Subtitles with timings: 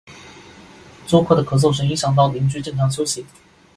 [1.05, 3.23] 租客的咳嗽声影响到邻居正常休息